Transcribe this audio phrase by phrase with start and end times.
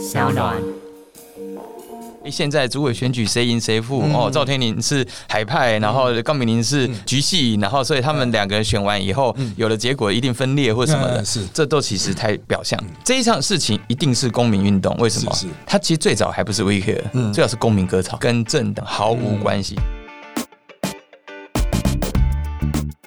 [0.00, 0.56] 小暖。
[2.24, 12.78] 诶现在主委选举谁赢谁负、嗯哦，赵天林是海派，然后高明林是局系，然后所以他们两个人选完以后，有了结果一定分裂或什么的，嗯是这都其实太表象。
[13.04, 15.52] 这一场事情一定是公民运动，为什么是是？
[15.66, 19.76] 它其实最早还不是 We Care，、嗯最早是公民割草，跟政党毫无关系。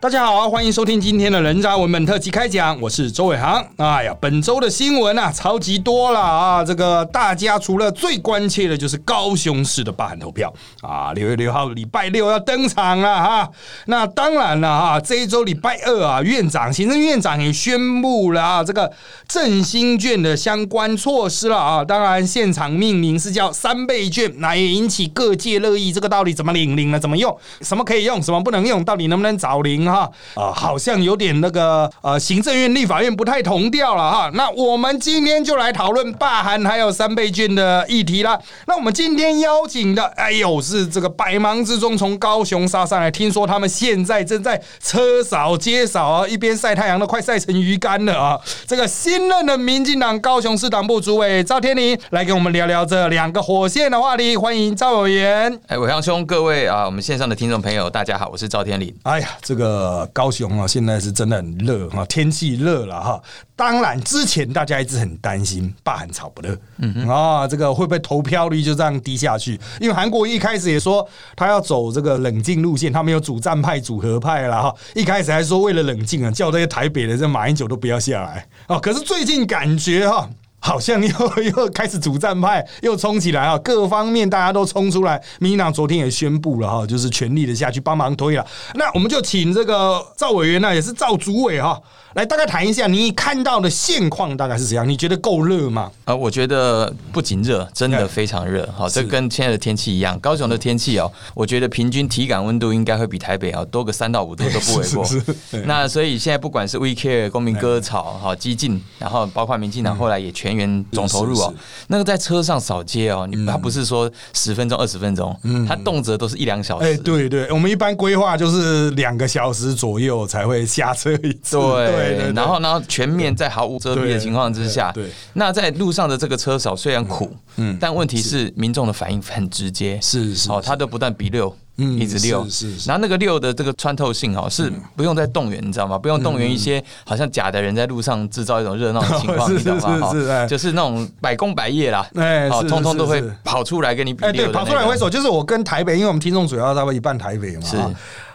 [0.03, 3.65] 大家好，欢迎收听今天的人渣文本特辑开讲，我是周伟航。
[3.77, 6.61] 哎呀，本周的新闻啊，超级多了啊！
[6.61, 13.49] 这个大家除了最关切的就是高雄市的罢韩投票啊，六月六号礼拜六要登场了哈。
[13.85, 18.91] 那当然了哈，这一周礼拜二啊，院长、行政院长也宣布了啊，这个
[19.29, 21.85] 振兴券的相关措施了啊。
[21.85, 25.93] 当然，现场命名是叫三倍券，那也引起各界热议。
[25.93, 26.75] 这个到底怎么领？
[26.75, 27.33] 领了怎么用？
[27.61, 28.21] 什么可以用？
[28.21, 28.83] 什么不能用？
[28.83, 30.09] 到底能不能找零啊哈？
[30.35, 34.31] 啊，好像有点那个呃，行政院、立法院不太同调了哈。
[34.33, 38.39] 那我们今天就来讨论罢韩还有三倍券的议题啦。
[38.65, 48.39] 那我们今天邀请的，哎呦，是这个百忙之中从高雄杀上来，听说他们现在正在车扫街扫啊，一边晒太阳都快晒成鱼干了啊。
[48.65, 55.59] 这个新任的民进党高雄市党部主委赵天林来跟我们聊聊这两个火线的话题，欢迎赵委员。
[55.67, 58.93] 哎，伟航兄，各位啊，我们线上的听众朋友，大家好，我是赵天林。
[59.03, 59.82] 哎呀，这个
[60.13, 63.21] 高雄啊，现在是真的很热哈，天气热了哈。
[63.55, 69.59] 当然，之前大家一直很担心罢韩吵不热，嗯啊，这个会不会投票率就这样低下去？
[69.79, 74.75] 因为韩国一开始也说他要走这个冷静路线，他们有主战派、主和派了哈。
[74.95, 78.79] 一开始还说为了冷静啊，叫这些台北的这马英九都不要下来哦。
[78.79, 80.29] 可是最近感觉哈。
[80.65, 83.57] 好像又又开始主战派又冲起来啊！
[83.57, 88.47] 各方面大家都冲出来，民进党昨天也宣布了哈，就是全力的下去帮忙推了。
[88.75, 91.77] 那我们就请这个赵委员呢，也是赵主委哈，
[92.13, 94.87] 来大概谈一下你看到的现况大概是怎样？
[94.87, 95.91] 你觉得够热吗？
[96.05, 98.67] 啊，我觉得不仅热，真的非常热。
[98.75, 100.19] 好，这跟现在的天气一样。
[100.19, 105.61] 高雄的天气哦，我觉得平均体感温度应该会比台北啊多个三到五度都不为过 是是是。
[105.65, 111.53] 那所以现在不管是 We Care 公民割草、好激进，然后包括民进党后来也全员总投入哦。
[111.87, 115.35] 那个在车上扫街哦，你他不是说十分钟、二十分钟，
[115.67, 116.97] 他动辄都是一两小哎、时。
[116.99, 121.57] 对对，我们一般规划就是两个小时左右才会下车一次。
[121.57, 124.93] 对，对对，然后然后全面在毫无遮蔽的情况之下，
[125.33, 128.51] 那在路上的这个车手虽然苦，嗯但问题是。
[128.55, 131.53] 民众的反应很直接，是是哦，他都不断比六。
[131.77, 132.89] 嗯一直溜，是是是。
[132.89, 135.97] 然后那个六的这个穿透性哦，是不用再动员，你知道吗？
[135.97, 140.45] 不用动员一些好像假的人在路上制造一种热闹的情况， 你知道吗？
[140.47, 147.61] 就是那种百工百业啦，哦，哎好通通都会跑出来跟你比哎、对，跑出来挥手，就是我跟台北，因为我们听众主要大概一半台北嘛。
[147.63, 147.77] 是。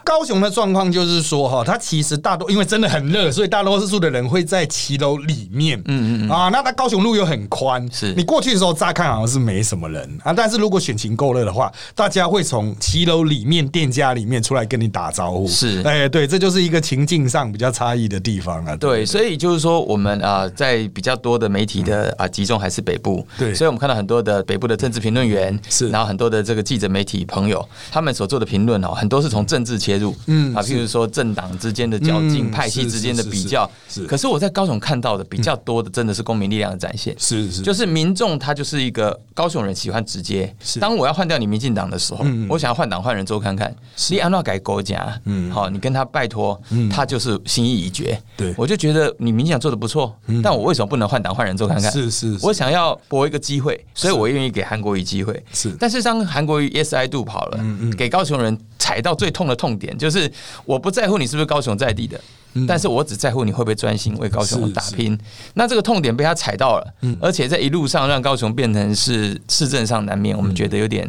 [0.05, 5.79] 高雄的状况就是说，哈，它其实大多因为真的很热，所以大多数的人会在骑楼里面。
[5.85, 6.31] 嗯嗯。
[6.31, 8.15] 啊，那它高雄路又很宽，是。
[8.15, 15.47] 你过去的时候乍看好像是没什么人啊，但是如果选情够热的话，大家会从骑楼里面店家里面出来跟你打招呼。
[15.47, 15.83] 是。
[15.83, 18.75] 哎、对，这就是一个情境上比较差异的地方啊。
[18.77, 23.55] 对，所以就是说，我们啊、在比较多的媒体的啊、集中还是北部，对。
[23.55, 25.89] 所以我们看到很多的北部的政治评论员，是。
[25.91, 33.71] 然后很多的这个记者媒体朋友，他们所做的评论哦，很多是从政治切入，啊，嗯啊譬如说政党之间的较劲、嗯派系之间的是是比较。
[33.89, 37.15] 是，可是我在高雄看到的比较多的，真的是公民力量的展现。
[37.19, 40.53] 是是，就是民众他就是一个高雄人喜欢直接。
[40.61, 40.81] 是。
[40.81, 43.75] 当我要换掉你民进党的时候，我想要换党换人做看看，
[44.09, 45.51] 你安诺改国家，嗯。
[45.51, 46.59] 好，你跟他拜托，
[46.91, 48.19] 他就是心意已决。
[48.37, 48.55] 对。
[48.57, 51.93] 我就觉得你明显做的不错，但我为什么不能换党换人做看看？
[51.93, 52.47] 是是是。
[52.47, 55.45] 我想要搏一个机会，所以我愿意给韩国瑜机会。
[55.53, 55.77] 是。
[55.79, 57.61] 但是当韩国瑜 yes I do 跑了，
[57.97, 60.31] 给高雄人踩到最痛的痛点，就是
[60.65, 62.19] 我不在乎你是不是高雄在地的。
[62.67, 65.17] 但是我只在乎你会不会专心为高雄打拼。
[65.55, 71.07] 那这个痛点被他踩到了，而且在一路上让高雄变成是市政上难免，我们觉得有点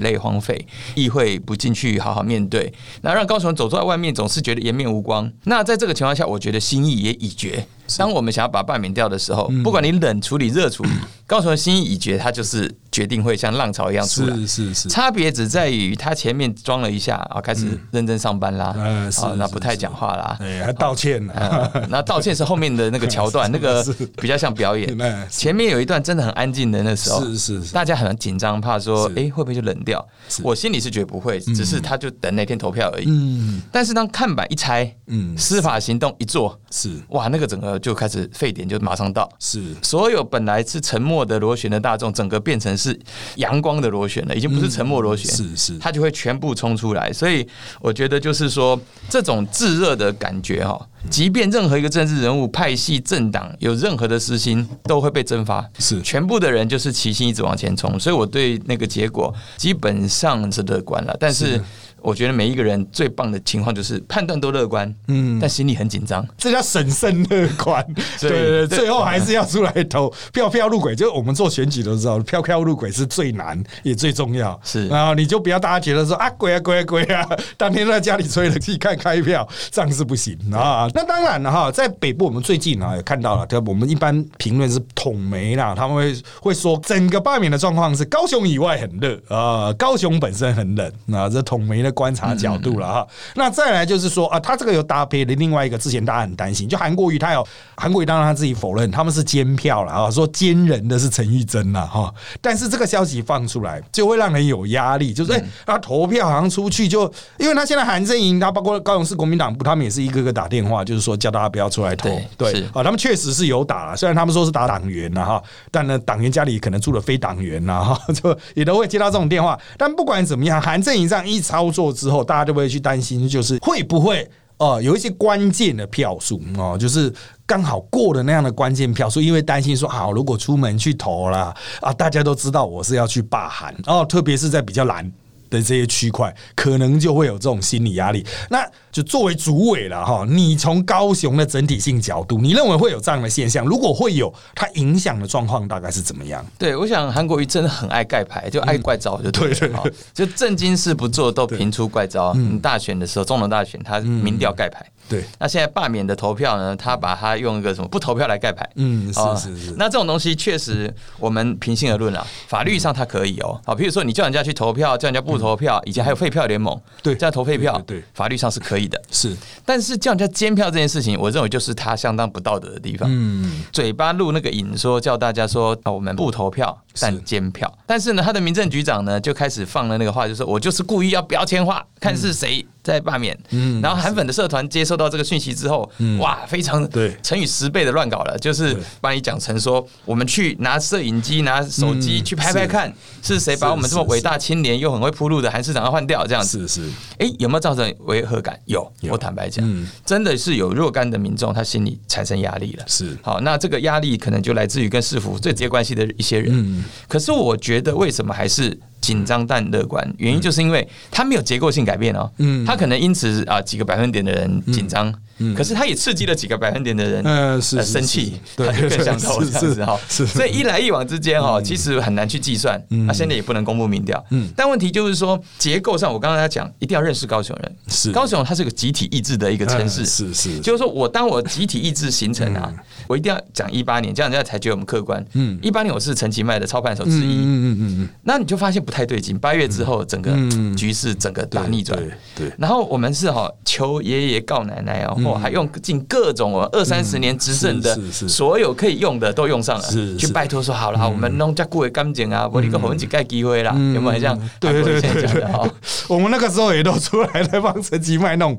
[0.00, 2.72] delay 荒废，议会不进去好好面对，
[3.02, 5.30] 那让高雄走在外面总是觉得颜面无光。
[5.44, 7.66] 那在这个情况下，我觉得心意也已决。
[7.98, 10.90] 当我们想要把罢免掉的时候，不管你冷处理、热处理，
[11.26, 14.34] 高雄的心意已决，它就是决定会像浪潮一样出来。
[14.34, 21.34] 是是是，差别只在于他前面装了一下啊，开始认真上班啦，嗯是啊，那不太讲话啦，哎，还道歉呢。
[21.36, 23.84] 呃那道歉是后面的那个桥段， 那个
[24.22, 24.88] 比较像表演。
[25.02, 25.26] 哎。
[25.30, 27.74] 前面有一段真的很安静的那时候，是是是。
[27.74, 29.14] 大家很紧张，怕说是。
[29.16, 30.06] 哎会不会就冷掉？
[30.42, 33.04] 我心里是觉得不会，只是他就等那天投票而已。
[33.08, 39.30] 嗯但是当看板一拆，嗯，司法行动一做，是哇，那个整个就开始沸点就马上到。
[39.38, 42.98] 是所有本来是沉默的螺旋的大众，整个变成是
[43.36, 47.12] 阳光的螺旋了，已经不是沉默螺旋，是是它就会全部冲出来。
[47.12, 47.46] 所以
[47.80, 55.68] 我觉得就是说，这种炙热的感觉哈，即便任何一个政治人物、派系、政党有任何的私心，都会被蒸发。
[55.78, 61.16] 是全部的人就是齐心一直往前冲，所以我对那个结果基本上是乐观了。
[61.18, 61.60] 但是
[62.02, 66.26] 我觉得每一个人最棒的情况就是判断都乐观，嗯，但心里很紧张。
[66.36, 67.84] 这叫审慎乐观。
[68.20, 70.94] 对对对，最后还是要出来投 票票入轨。
[70.94, 74.58] 就我们做选举都知道，票票入轨是最难也最重要。
[74.62, 77.26] 是然后你就不要大家觉得说啊鬼啊鬼啊鬼啊，
[77.56, 80.88] 当天在家里吹冷气看开票，这样是不行啊。
[80.94, 93.06] 那当然了哈，在北部我们最近啊也看到了，对，我们一般评论是统媒啦，他们会会说整个罢免的状况是高雄以外很热啊，高雄本身很冷啊，这统媒的观察角度了哈。
[93.34, 97.46] 那再来就是说啊，他这个有搭配的另外一个，之前大家很担心，就韩国瑜他有
[97.76, 102.12] 韩国瑜当然他自己否认他们是监票了啊，说监人的是陈玉珍了哈。
[102.40, 107.02] 但是这个消息放出来，就会让人有压力，就是哎，他投票好像出去就，
[107.38, 119.58] 因为他现在韩阵营，他包括高雄市国民党部，他们也是一个个打电话，就是说叫大家不要出来投，对啊，他们确实是有打了，虽然他们说是打党员了哈，但呢，党员家里可能住了非党员了哈， 就也都会接到这种电话。
[119.78, 127.10] 但不管怎么样，韩阵营上一操作之后，大家就会去担心，就是会不会呃、有一些关键的票数哦，就是
[127.46, 135.10] 刚好过的那样的关键票数，因为担心说好，如果出门去投了啊，大家都知道我是要去罢韩哦，特别是在比较难。
[135.52, 138.24] 的这些区块，可能就会有这种心理压力。
[138.48, 143.64] 那就作为主委了哈，你从高雄的整体性角度，你认为会有这样的现象？
[143.64, 146.44] 如果会有，它影响的状况大概是怎么样？
[146.58, 149.78] 对，我想韩国瑜真的很爱盖牌，就爱怪招，就对了。
[149.78, 152.32] 好就正经事不做，都频出怪招。
[152.36, 154.84] 嗯，大选的时候，总统大选，他民调盖牌。
[155.08, 156.76] 对，那现在罢免的投票呢？
[156.76, 158.66] 他把它用一个什么不投票来盖牌？
[158.76, 163.60] 嗯，是哦是是，那这种东西确实，我们平心而论啊，法律上它可以哦。
[163.66, 169.00] 好，比如说你叫人家去投票，叫人家不投票，以前还有废票联盟，对这样投废票，对法律上是可以的。
[169.10, 173.08] 是，但是叫人家监票这件事情，我认为就是他相当不道德的地方。
[173.10, 177.72] 嗯，嘴巴录那个影说叫大家说啊，我们不投票，但监票。
[177.86, 183.38] 但是呢，他的民政局长呢就开始放了那个话，就说我就是故意要标签化，看是谁在罢免。
[183.50, 192.92] 嗯然后韩粉的社团接收到这个讯息之后，哇，非常对乘以十倍的乱搞了，就是对把你讲成说我们去拿摄影机、拿手机嗯去拍拍看，
[193.22, 196.66] 是谁把我们这么伟大青年又很会铺路的韩市长要换掉这样子。
[196.66, 198.58] 是是，哎，有没有造成违和感？
[198.66, 202.84] 有，有我坦白讲，嗯真的是有若干的民众他心里产生压力了。
[202.86, 206.50] 是好，那这个压力可能就来自于跟市府最直接关系的一些人。
[206.52, 210.02] 嗯可是我觉得为什么还是紧张但乐观？
[210.16, 212.30] 原因就是因为它没有结构性改变哦。
[212.38, 215.12] 嗯它可能因此啊几个百分点的人紧张，
[215.56, 217.22] 可是他也刺激了几个百分点的人。
[217.24, 222.80] 嗯是生气，是他就更想投 是这样子哈，所以一来一往之间哈，其实很难去计算。
[223.06, 224.48] 那现在也不能公布民调，嗯。
[224.56, 227.76] 但问题就是说结构上，我刚刚在讲，一定要认识高雄人。
[227.88, 228.10] 是。
[228.12, 232.72] 高雄它是个集体意志的一个城市，呃是是，就是说我当我集体意志形成啊，
[233.06, 235.24] 我一定要讲一八年，这样人家才觉得我们客观。
[235.34, 235.58] 嗯。
[235.62, 239.38] 一八年我是陈其迈的操盘手之一，嗯嗯嗯那你就发现不太对劲。
[239.38, 240.76] 八月之后，整个嗯。
[240.76, 241.98] 局势整个大逆转。
[241.98, 254.38] 对对，然后我们是哈求爷爷告奶奶哦，或还用尽各种哦二三十年执政的所有可以用的都用上了，去拜托说好了，我们弄加固为干净啊，我一个红几盖机会啦，有没有这样？
[254.60, 255.68] 对对对韩国人现在讲的哈，
[256.08, 258.56] 我们那个时候也都出来在帮陈其迈弄。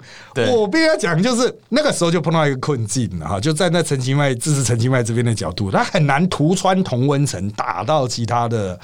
[0.52, 8.80] 我必须要讲，就是那个时候就碰到一个困境了哈，就站在陈其迈支持陈其迈这边的角度，他很难突穿同温层，打到其他的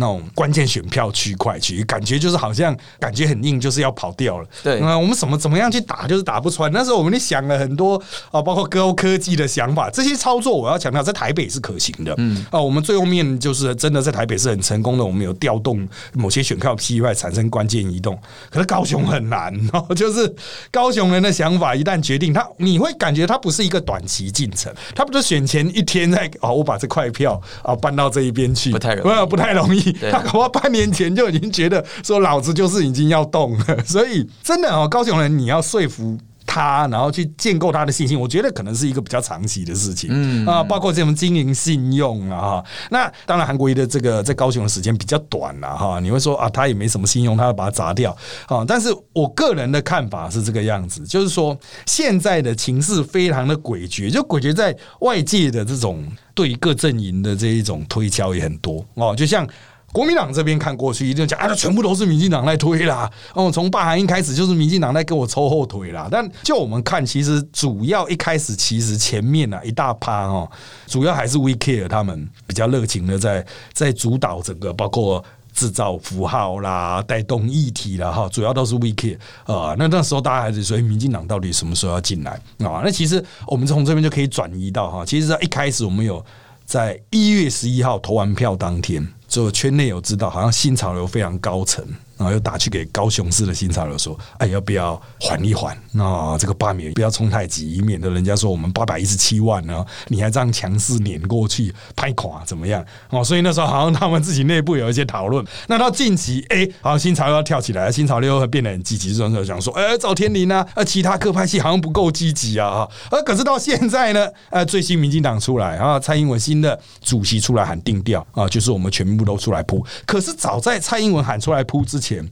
[0.00, 4.46] 那种关键选票区块去，感觉就是好像感觉很硬，就是要跑掉了。
[4.62, 6.70] 对那我们怎么怎么样去打，就是打不穿。
[6.70, 8.00] 那时候我们就想了很多
[8.30, 12.14] 啊，包括高科技的想法，这些操作我要强调，在台北是可行的。
[12.18, 18.16] 嗯啊，我们最后面就是真的在台北是很成功的，我们有调动某些选票区块产生关键移动。
[18.50, 20.32] 可是高雄很难 哦，就是
[20.70, 29.87] 高雄人的想法一旦决定，他你会感觉他不是一个短期进程，他不是选前一天在哦，我把这块票啊搬到这一边去，不太容易呃不太容易。
[29.92, 36.18] 对他搞不好半年前就已经觉得说老子就是已经要动了，所以真的哦，高雄人你要说服。
[36.50, 42.64] 他，然后去建构他的信心，我觉得可能是一个比较长期的事情，嗯啊，包括这种经营信用啊，哈。
[42.90, 48.16] 那当然，韩国瑜的这个在高雄的时间比较短了哈，你会说啊，他也没什么信用，他要把它砸掉
[48.46, 48.64] 啊。
[48.66, 51.54] 但是我个人的看法是这个样子，就是说
[51.84, 56.02] 现在的情势非常的诡谲，就诡谲在外界的这种
[56.32, 59.46] 对于各阵营的这一种推敲也很多哦，就像。
[59.92, 63.10] 国民党这边看过去，一定讲啊，全部都是民进党在推啦。
[63.34, 66.08] 哦，从罢韩一开始就是民进党在给我抽后腿啦。
[66.10, 70.50] 但就我们看，其实主要一开始其实前面啊一大趴哦，
[70.86, 75.24] 主要还是 We Care 他们比较热情的在在主导整个包括。
[75.54, 79.74] 制造符号啦、带动议题啦，哈，主要都是 We Care 啊。
[79.76, 82.30] 那那时候大家还是说，民进党到底什么时候要进来
[82.60, 82.80] 啊？
[82.84, 86.24] 那其实我们从这边就可以转移到哈，其实在一开始我们有
[86.64, 91.86] 在一月十一号投完票当天，就圈内有知道，好像新潮流非常高层。
[92.18, 95.76] 然后又打去给高雄市的新潮流说：“哎，要不要缓一缓？
[95.92, 102.84] 那这个罢免不要冲太急，以免得人家说我们八百一十七万呢，你还这样强势碾过去拍垮怎么样？
[103.10, 105.44] 哦，所以那时候好像他们自己内部有一些讨论。
[105.68, 112.90] 那到近期，哎，好像新潮流要跳起来，新潮流会变得很积极，就时想说，哎，赵天林啊，呃，其他各派系好像不够积极啊，哈。
[113.10, 119.84] 而可是到现在呢，呃，最新民进党出来啊，蔡英文新的主席出来喊定调啊，就是我们全部都出来扑。
[120.06, 122.26] 可是早在蔡英文喊出来扑之前，前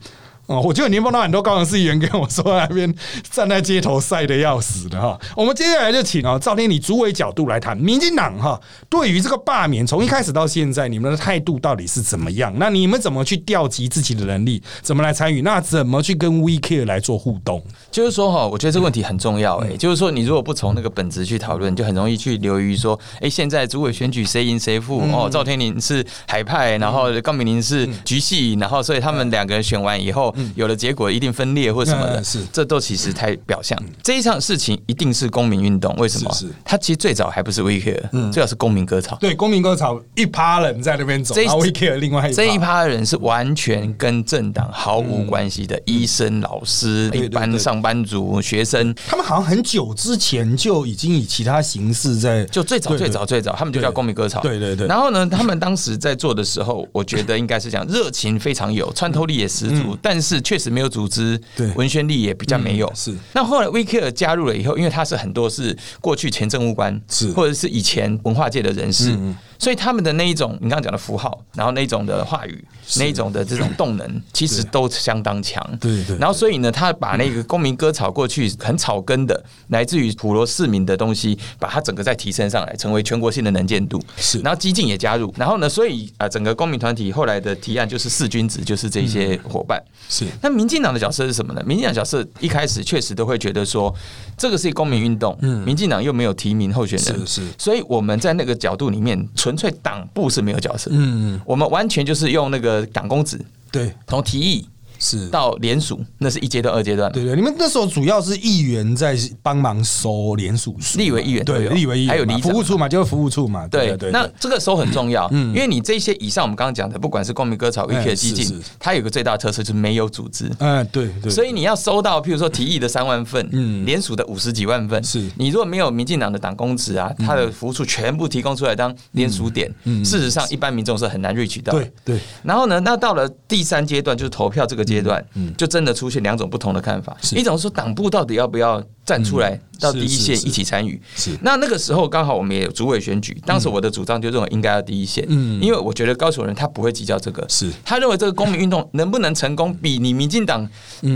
[0.47, 2.93] 哦，我觉得年碰到很多高雄市议员跟我说，那边
[3.31, 5.19] 站在街头晒的要死的哈。
[5.37, 12.55] 我们接下来就请啊赵天理主委角度来谈，民进党哈对于这个罢免从一开始到现在，你们的态度到底是怎么样？
[12.59, 15.43] 那你们怎么去调集自己的能力，怎么来参与？
[15.43, 17.61] 那怎么去跟 WeCare 来做互动？
[17.91, 30.33] 就是说哈，我觉得这个问题很重要哎，就是说你如果不从那个本质去讨论，就很容易去流于说，哎，现在主委选举谁赢谁负哦，赵天林是海派，然后高明林是局系，然后所以他们两个人选完以后。
[30.55, 33.79] 有了结果一定分裂或什么的，是这都其实太表象。
[34.03, 36.33] 这一场事情一定是公民运动，为什么？
[36.33, 39.17] 是它其实最早还不是 We Care，最早是公民割草。
[39.21, 54.41] 对，公民割草一趴人在那边走，然后 We Care 另外这一趴人是完全跟政党毫无关系的，医生、老师、一般上班族、学生，他们好像很久之前就已经以其他形式在，就最早最早最早，他们就叫公民割草。
[54.41, 54.87] 对对对。
[54.87, 60.26] 然后呢，他们当时在做的时候，我觉得应该是这样，热情非常有，穿透力也十足，但是。
[60.27, 62.93] 是确实没有组织，对文宣力也比较没有。
[62.95, 69.17] 是那后来 VK 加入了以后，因为他是很多是过去前政务官，是或者是以前文化界的人士。
[69.59, 72.65] 所以他们的那一种，你刚刚讲的符号，然后那一种的话语，
[72.99, 75.65] 那一种的这种动能，其实都相当强。
[75.81, 76.17] 对对。
[76.19, 84.03] 然后所以呢，他把那个公民割草过去很草根的，来自于普罗市民的东西，把它整个再提升上来，成为全国性的能见度。
[84.17, 84.39] 是。
[84.41, 89.83] 然后激进也加入，然后呢，所以啊，整个公民团体后来的提案就是四君子，就是这些伙伴。
[90.09, 90.27] 是。
[90.43, 91.63] 那民进党的角色是什么呢？
[91.65, 93.95] 民进党角色一开始确实都会觉得说，
[94.37, 97.49] 这个是公民运动，嗯，民进党又没有提名候选人，是是。
[97.57, 99.17] 所以我们在那个角度里面。
[99.47, 104.69] 纯粹党部是没有角色，嗯，我们完全就是用那个党公子，对，从提议。
[104.99, 107.11] 是到联署，那是一阶段、二阶段。
[107.13, 113.67] 对对，你们那时候主要是议员在帮忙收联署书，立委议员对，立委议员还有服务处嘛，就是服务处嘛。
[113.69, 120.51] 对对，那这个收很重要，嗯因为你这些以上我们刚刚讲的，不管是公民割草、维权激进，它有个最大特色就是没有组织。
[120.59, 121.31] 嗯，对对。
[121.31, 129.73] 所以你要收到，譬如说提议的三万份，嗯，联署的五十几万份，是你如果没有民进党的党公职啊，他的服务处全部提供出来当联署点，
[130.05, 131.73] 事实上一般民众是很难 reach 到。
[131.73, 132.19] 对对。
[132.43, 135.67] 然后呢，那到了第三阶段就是投票这个阶段，嗯，就。
[135.67, 141.01] 真的出现两种不同的看法，一种是党部到底要不要站出来到第一线一起参与？
[141.15, 141.31] 是。
[141.41, 147.71] 那那个时候刚好我们也有主委选举，当时我的主张就认为应该要第一线，嗯，因为我觉得高雄人他不会计较这个，是。
[147.83, 150.69] 他认为这个公民运动 能不能成功，比你民进党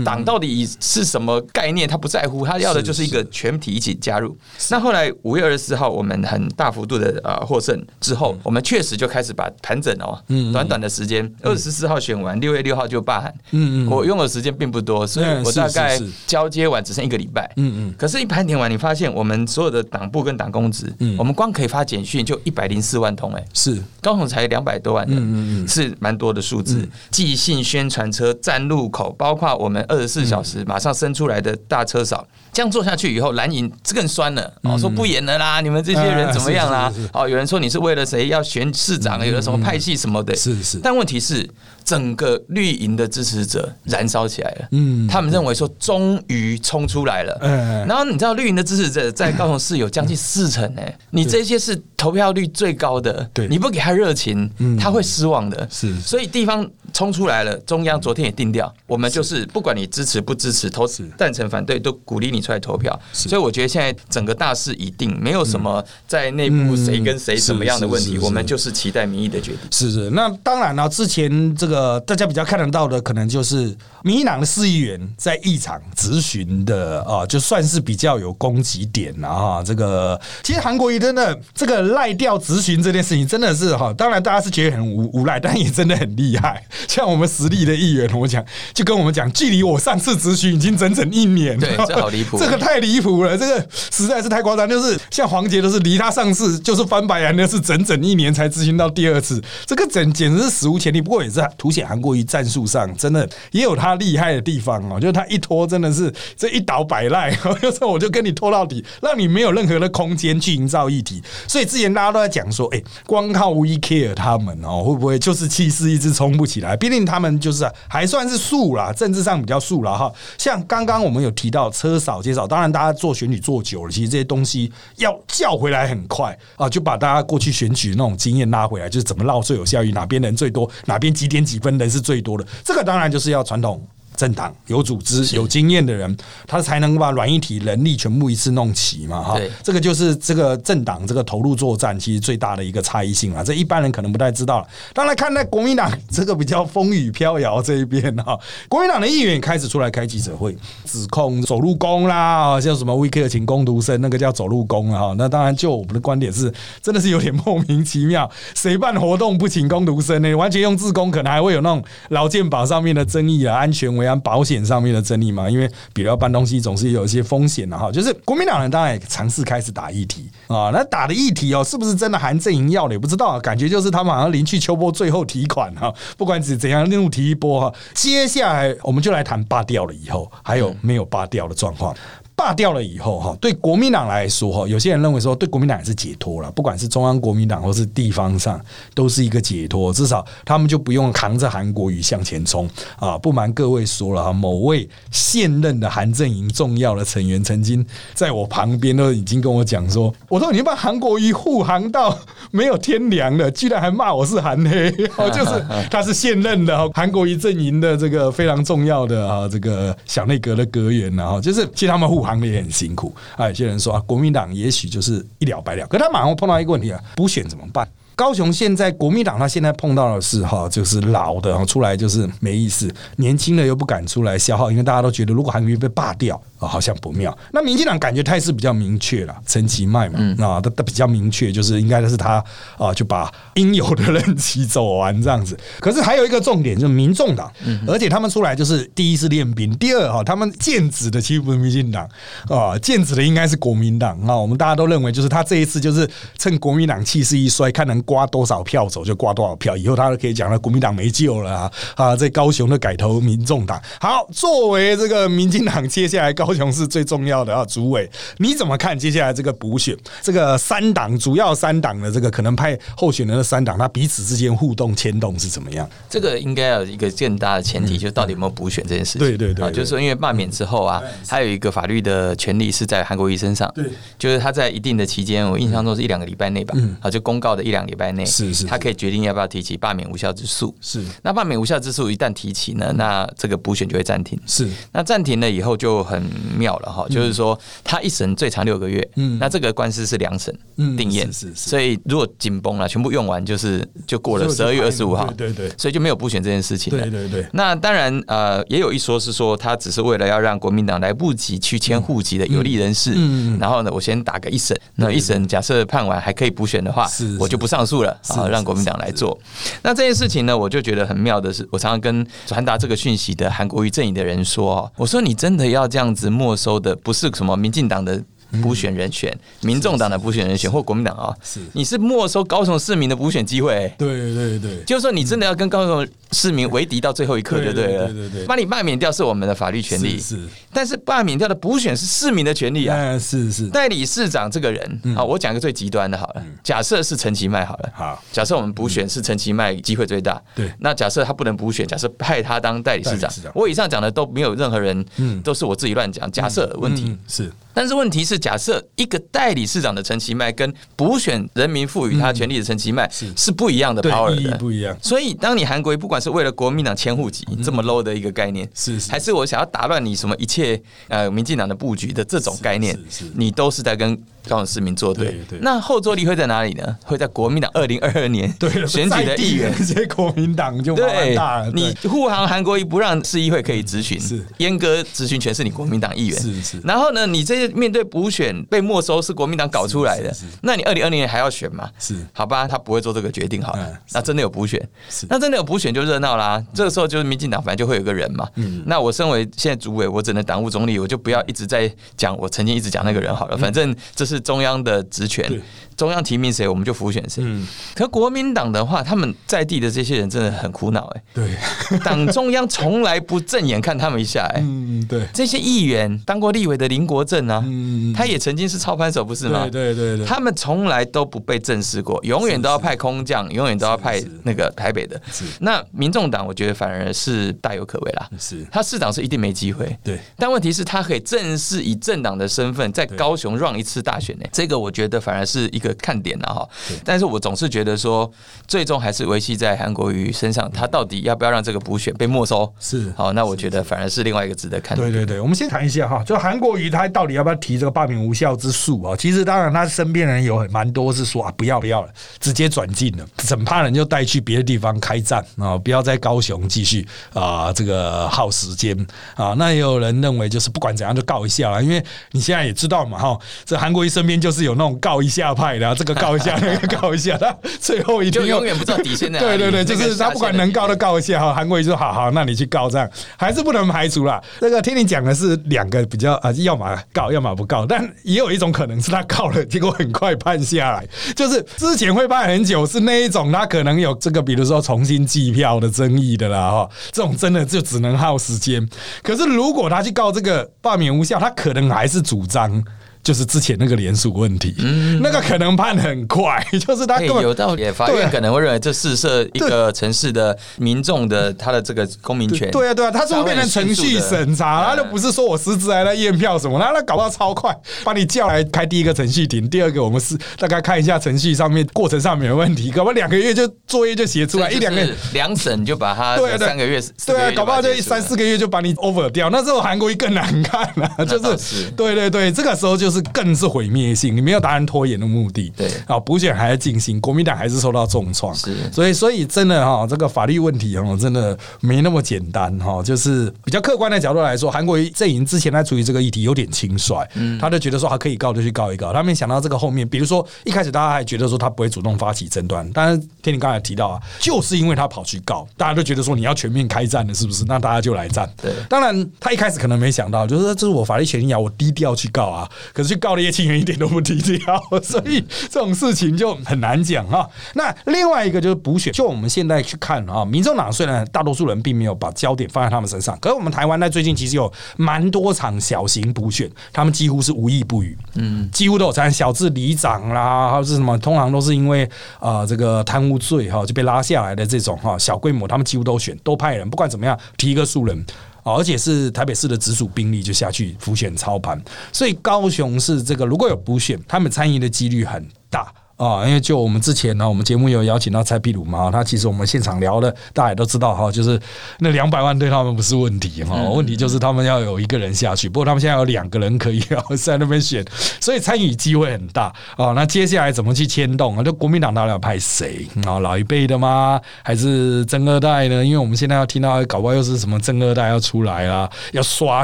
[0.03, 4.37] 党到底是什么概念，他不在乎，他要的就是一个全体一起加入。
[4.69, 10.19] 那后来五月二十四号我们很大幅度的呃获胜之后，我们确实就开始把盘整哦，
[10.51, 14.41] 短短的时间二十四号选完，六月六号就罢喊，嗯嗯，我用的时。
[14.41, 17.47] 时间并不多，所以我大概交接完只剩一个礼拜。
[17.57, 23.81] 嗯嗯，可是，一盘点完，你发现我们所有的党部跟党公职，我们光可以发简讯就一百零四万通，哎，是。
[24.01, 26.87] 高雄才两百多万人，是蛮多的数字。
[27.11, 34.53] 寄信、宣传车、站路口，包括我们二十四小时马上生出来的大车少，这样做下去以后，蓝营更酸了。
[34.63, 36.91] 哦，说不演了啦，你们这些人怎么样啦？
[37.13, 40.35] 哦，有人说你是为了谁要选市长，有了什么派系什么的。
[40.35, 41.49] 是是，但问题是。
[41.83, 60.85] 整个绿营的支持者燃烧起来了，嗯，他们认为说终于冲出来了，嗯，然后你知道绿营的支持者在高雄市有将近四成哎，你这些是投票率最高的，对，你不给他热情，他会失望的，是，所以地方冲出来了，中央昨天也定掉，我们就是不管你支持不支持，投
[61.17, 71.81] 赞成反对都鼓励你出来投票，所以我觉得现在整个大势已定，没有什么在内部谁跟谁什么样的问题，我们就是期待民意的决定，是是，那当然了，之前这个。
[71.81, 79.63] 呃，大家比较看得到的，可能就是民进党的市议员在议场咨询的啊，就算是比较有攻击点了哈。
[79.65, 86.63] 这个其实韩国瑜真的这个赖掉咨询这件事情，真的是哈，当然大家是觉得很无无赖，但也真的很厉害。
[86.87, 94.67] 像我们实力的议员，我讲就跟我们讲，距离我上次咨询已经整整一年，对，这好离谱，这个太离谱了，这个实在是太夸张。
[94.67, 101.01] 就是像黄杰都是离他上市就是翻白眼，那是整整一年才执行到第二次，这个整简直是史无前例。
[101.01, 111.21] 不过也是凸显韩国瑜战术上真的也有他厉害的地方哦，就是他一拖真的是这一倒百赖，有时候我就跟你拖到底，让你没有任何的空间去营造议题。
[111.47, 116.77] 所以之前大家都在讲说，哎，光靠 We Care 他们哦，会不会就是气势一直冲不起来？
[116.77, 120.11] 毕竟他们就是还算是素啦，政治上比较素了哈。
[120.37, 132.45] 像刚刚我们有提到车少介绍，当然大家做选举做久了，其实这些东西要叫回来很快啊，就把大家过去选举那种经验拉回来，就是怎么绕最有效率，哪边人最多，哪边几点几分人是最多的。
[132.63, 133.81] 这个当然就是要传统。
[134.21, 139.19] 政党有组织、有经验的人，他才能把软硬体能力全部一次弄齐嘛？
[139.19, 143.43] 哈，这个就是这个政党这个投入作战其实最大的一个差异性啊。
[143.43, 144.67] 这一般人可能不太知道了。
[144.93, 155.15] 当然，看在国民党 这个比较风雨飘摇这一边哈，国民党的议员开始出来开记者会，指控走路工啦，像什么威克请工读生，那个叫走路工啊。
[155.17, 158.29] 那当然，就我们的观点是，真的是有点莫名其妙。
[158.53, 160.31] 谁办活动不请工读生呢？
[160.35, 164.10] 完全用自工，可能还会有那种劳健保上面的争议啊，安全为。
[164.19, 167.91] 保险上面的争议嘛，因为比如要搬东西，总是有一些风险的哈。
[167.91, 175.93] 就是国民党人当然也尝试开始打议题啊，那打的议题哦，是不是真的含阵营要的也不知道，感觉就是他们好像临去秋波最后提款哈。
[176.17, 177.73] 不管是怎样，任务提一波哈。
[177.93, 181.95] 接下来我们就来谈罢掉了以后，还有没有罢掉的状况。
[182.41, 186.49] 罢掉了以后，哈，对国民党来说，哈，有些人认为说，对国民党也是解脱了。
[186.51, 188.59] 不管是中央国民党或是地方上，
[188.95, 189.93] 都是一个解脱。
[189.93, 192.67] 至少他们就不用扛着韩国瑜向前冲
[192.97, 193.15] 啊！
[193.15, 202.17] 不瞒各位说了哈，某位现任的韩阵营重要的成员，曾经在我旁边都已经跟我讲说：“我说你把韩国瑜护航到
[202.49, 213.47] 没有天良了，居然还骂我是韩黑 哦，就是他是现任的韩国瑜阵营的这个非常重要的啊，这个小内阁的阁员然后就是替他们护航。”行也很辛苦啊！
[213.47, 217.87] 有些人说啊，国民党也许就是一了百了，可他马上碰到一个问题啊，补选怎么办？
[218.15, 226.39] 高雄现在国民党他现在碰到的是哈，就是老的出来就是没意思，年轻的又不敢出来消耗，因为大家都觉得如果韩国瑜被罢掉。
[226.67, 227.35] 好像不妙。
[227.51, 232.43] 那民进党感觉态势比较明确了，陈其迈嘛，啊，他他比较明确，就是应该是他
[232.77, 235.57] 啊，就把应有的任期走完这样子。
[235.79, 237.51] 可是还有一个重点，就是民众党，
[237.87, 242.07] 而且他们出来就是第一是练兵，第二哈，他们剑指的其实不是民进党
[242.47, 244.37] 啊，剑指的应该是国民党啊。
[244.37, 251.71] 我们大家都认为，就是他这一次就是趁国民党气势一衰，看能刮多少票走就刮多少票，以后他都可以讲了，国民党没救了啊！
[251.95, 253.81] 啊，在高雄的改投民众党。
[253.99, 256.50] 好，作为这个民进党接下来高。
[256.51, 258.09] 高雄是最重要的啊，主委，
[258.39, 259.97] 你怎么看接下来这个补选？
[260.21, 265.89] 这个三党主要三党的这个可能派候选人的三党，他彼此之间互动牵动是怎么样？
[266.09, 269.19] 这个应该有一个更大的前提，就是到底有没有补选这件事情。
[269.19, 273.71] 对对对，就是说因为罢免之后啊，还有一个法律的权利是在韩国瑜身上。
[273.73, 273.85] 对，
[274.19, 280.75] 就是他在一定的期间，我印象中是一两个礼拜内吧，啊，就公告的一两礼拜内，是是，他可以决定要不要提起罢免无效之诉。
[280.81, 284.37] 是，那罢免无效之诉一旦提起呢，那这个补选就会暂停。
[284.45, 286.21] 是，那暂停了以后就很
[286.57, 287.21] 妙了哈，就。
[287.21, 290.53] 是说，他一审最长六个月，嗯，那这个官司是两审
[290.97, 297.45] 定验，是是，所以如果紧绷了，全部用完，就是就过了十二月二十五号，对对，所以就没有补选这件事情对对对。
[297.53, 309.39] 那当然，呃，也有一说是说，他只是为了要让国民党来不及去迁户籍的有利人士，嗯，然后呢，我先打个一审，那一审假设判完还可以补选的话，是，我就不上诉了，啊，让国民党来做。
[309.83, 317.87] 那这件事情呢，我就觉得很妙的是，我常常跟传达这个讯息的韩国瑜阵营的人说，我说你真的要这样子没收的，不是什么民进。
[317.87, 318.23] 党的。
[318.61, 323.93] 补选人选，民众党的补选人选或国民党啊，是你是没收高雄市民的补选机会。
[323.97, 328.05] 对对对，就是说你真的要跟高雄市民为敌到最后一刻，就对了。
[328.07, 330.39] 对对对，把你罢免掉是我们的法律权利，是。
[330.73, 333.17] 但是罢免掉的补选是市民的权利啊。
[333.19, 333.67] 是是。
[333.67, 340.71] 代理市长这个人，好，我讲一个最极端的，好了，假设是陈其迈，好了，好，假设我们补选是陈其迈机会最大，对。
[340.79, 347.51] 那假设他不能补选，假设派他当代理市长，我以上讲的都没有任何人，嗯，都是我自己乱讲，假设问题是。
[347.73, 353.51] 但是问题是，假设一个代理市长的陈其迈跟补选人民赋予他权利的陈其迈是。
[353.61, 354.97] 不一样的 power 的，不一样。
[355.03, 362.97] 所以，当你韩国不管是为了国民党迁户籍这么 low 的一个概念，是还是我想要打乱你什么一切呃民进党的布局的这种概念，
[363.35, 365.27] 你都是在跟高雄市民作对。
[365.27, 366.97] 对对那后坐力会在哪里呢？
[367.05, 369.73] 会在国民党二零二二年对选举的议员。
[369.77, 381.89] 这些国民党就麻烦对大了。，你对护航韩国瑜不让市议会可以质询，是阉割质询权是你国民党议员，是是然后呢，你这些面对补选被没收是国民党搞出来的是那你二零二零年还要选吗？
[381.99, 383.87] 是好吧，他不会做这个决定好了。
[383.87, 386.61] 嗯那真的有补选是，那真的有补选就热闹啦。
[386.73, 388.47] 这个时候就是民进党反正就会有个人嘛。
[388.55, 393.57] 嗯那我身为现在主委，我只能党务总理，我就不要一直在讲我曾经一直讲那个人好了。
[393.57, 395.61] 反正这是中央的职权
[395.97, 397.43] 中央提名谁，我们就辅选谁。
[397.45, 401.55] 嗯，可国民党的话，他们在地的这些人真的很苦恼哎、对，
[402.03, 409.67] 党中央从来不正眼看他们一下哎、嗯，对，这些议员当过立委的林国正啊，嗯，他也曾经是操盘手，不是吗？
[409.71, 414.31] 对对对对，他们从来都不被正视过，永远都要派空降，永远都要派是是。
[414.43, 415.43] 那个台北的是。
[415.59, 418.27] 那民众党，我觉得反而是大有可为啦。
[418.39, 426.69] 是，他市长是一定没机会，对，但问题是，他可以正式以政党的身份在高雄让一次大选呢，这个我觉得反而是一个看点了哈。
[427.03, 428.31] 但是我总是觉得说，
[428.67, 432.71] 最终还是维系在韩国瑜身上，他到底要不要让这个补选被没收？
[432.79, 435.03] 是好，那我觉得反而是另外一个值得看的。
[435.03, 439.15] 对对对，我们先谈一下哈，就韩国瑜他到底要不要提这个罢免无效之诉啊？
[439.17, 448.95] 其实当然他身边人有很蛮多是说啊，不要不要了，直接转进了，整怕人就带去别的地方开战啊，不要在高雄继续啊这个耗时间
[449.35, 449.55] 啊。
[449.57, 459.57] 那也有人认为就是不管怎样就告一下了，因为你现在也知道嘛哈，这韩国瑜身边就是有那种告一下派的、啊，这个告一下 那个告一下，他最后一定就永远不知道底线在哪里。
[459.57, 464.41] 对对对， 就是他不管能告的告一下哈，韩国瑜就说好好，那你去告这样，还是不能排除啦。
[464.59, 478.87] 那个听你讲的是两个比较啊，要么告，要么不告，但也有一种可能是他告了，结果很快判下来，就是之前会判很久，是那一种他可能有这个，比如说重新计票的争议的啦哈，这种真的就只能耗时间。
[479.23, 482.83] 可是如果他去告这个罢免无效，他可能还是主张。
[483.23, 484.73] 就是之前那个联署问题，
[485.21, 492.71] 那个可能判很快， 就是他哎根本有道理，法对院可能会认为这试射一个城市的民众的他的这个公民权。
[492.71, 505.01] 对啊，对啊，他是会变成程序审查，他就不是说我实质还在验票什么，他那搞不好超快，把你叫来开第一个程序庭，第二个我们是大概看一下程序上面过程上面有问题，搞不好两个月就作业就写出来，一两个。
[505.33, 511.91] 两审就把它对啊三个月，对啊，搞不好就三四个月就把你 over 掉，那时候韩国瑜更难看了、就是是。
[511.91, 515.71] 对对对，这个时候就是更是毁灭性，你没有达成拖延的目的。
[515.75, 515.91] 对。
[516.07, 518.91] 啊，补选还在进行，国民党还是受到重创，是。
[518.91, 527.27] 所以所以真的哈，这个法律问题哈，真的没那么简单哈，就是比较客观的角度来说，韩国阵营之前在处理这个议题有点轻率，
[527.59, 537.65] 他就觉得说还可以告就去告一告，他没想到这个后面，比如说一开始大家还觉得说他不会主动发起争端，但是听你刚才提到啊，就是因为他跑去告，大家都觉得说你要全面开战了，是不是？
[537.65, 538.49] 那大家就来战。
[538.61, 538.71] 对。
[538.89, 547.49] 当然他一开始可能没想到，就是这是我法律权益啊，我低调去告啊，可是去告的叶庆元一点都不低调，所以这种事情就很难讲哈。
[547.73, 562.09] 那另外一个就是补选，就我们现在去看啊，民众党虽然大多数人并没有把焦点放在他们身上，可是我们台湾在最近其实有蛮多场小型补选，他们几乎是无意不语，嗯，几乎都有参与小至里长啦，还有是什么，通常都是因为
[562.39, 568.25] 呃这个贪污罪哈就被拉下来的这种哈小规模，他们几乎都选，都派人，不管怎么样提一个素人。
[568.63, 575.93] 而且是台北市的直属兵力就下去浮选操盘，所以高雄市这个如果有补选，他们参与的几率很大。
[576.21, 581.59] 啊，因为就我们之前呢，我们节目有邀请到蔡壁如嘛，他其实我们现场聊的，大家也都知道哈，就是
[581.97, 587.03] 那两百万对他们不是问题哈，问题就是他们要有一个人下去，不过他们现在有两个人可以
[587.41, 588.05] 在那边选，
[588.39, 590.13] 所以参与机会很大啊。
[590.15, 591.63] 那接下来怎么去牵动啊？
[591.63, 593.39] 就国民党到底要派谁啊？
[593.39, 594.39] 老一辈的吗？
[594.61, 596.05] 还是真二代呢？
[596.05, 599.83] 因为我们现在要听到，搞不好又是什么真二代要出来啦，要刷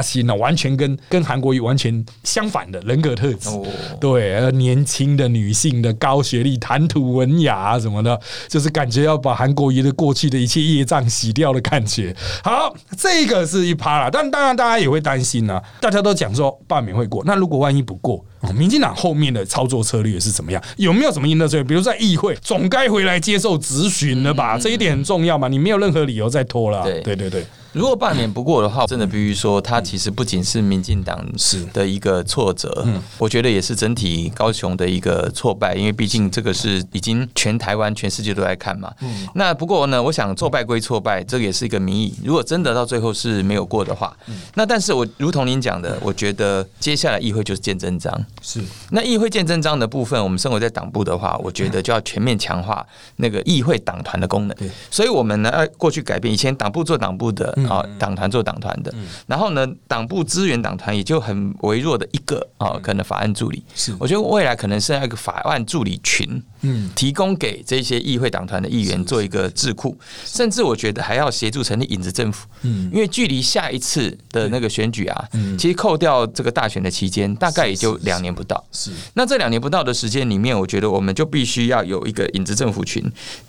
[0.00, 3.48] 新了，完全跟跟韩国瑜完全相反的人格特质。
[3.48, 3.66] 哦
[4.00, 12.14] 对，呃年轻的女性的高学历、谈吐文雅啊什么的，就是感觉要把韩国瑜的过去的一切业障洗掉的感觉。
[12.44, 18.24] 好，这个是一趴啦，但当然大家也会担心啊，大家都讲说罢免会过，那如果万一不过？
[18.40, 20.62] 哦，民进党后面的操作策略是怎么样？
[20.76, 21.64] 有没有什么应对策略？
[21.64, 24.56] 比如在议会，总该回来接受质询了吧？
[24.58, 26.84] 这一点很重要嘛，你没有任何理由再拖了啊。
[26.84, 27.46] 对对对对，
[27.78, 32.84] 如果罢免不过的话，真的必须说，它其实不仅是民进党是的一个挫折，
[33.18, 38.92] 我觉得也是整体高雄的一个挫败，因为毕竟这个是已经全台湾、全世界都在看嘛。
[39.36, 42.12] 那不过呢，我想挫败归挫败，这个也是一个民意。
[42.24, 44.12] 如果真的到最后是没有过的话，
[44.56, 48.12] 那但是我如同您讲的，我觉得接下来议会就是见真章。
[48.42, 48.60] 是
[48.90, 52.84] 那议会见真章的部分，我们生活在党部的话，我觉得就要全面强化
[53.18, 54.56] 那个议会党团的功能。
[54.90, 58.92] 所以我们呢，要过去改变以前党部做党部的，啊，党团做党团的，
[59.26, 63.62] 然后呢，党部支援党团也就很微弱的一个啊，可能法案助理。
[63.74, 75.28] 是，我觉得未来可能是那个法案助理群，嗯，提供给这些议会党团的议员做一个智库，甚至我觉得还要协助成立影子政府，嗯，因为距离下一次的那个选举啊，
[75.58, 78.64] 其实扣掉这个大选的期间，大概也就两年不到。
[78.72, 83.04] 是，那这两年不到的时间里面，我觉得我们就必须要有一个影子政府群，